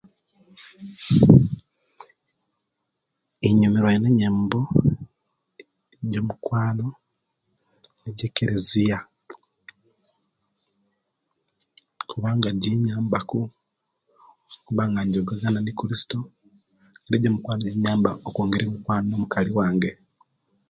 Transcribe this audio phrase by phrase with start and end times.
[3.47, 4.59] Inyumiruwa ino enyembo
[6.01, 6.87] ejamukwano
[8.01, 8.97] nejekereziya
[12.09, 13.39] kubanga ji nyambaku
[14.57, 16.19] okuba nga nyungagana ne christo
[17.07, 19.91] ne je mukwano kiyamba okwongera omukwano nomukali wange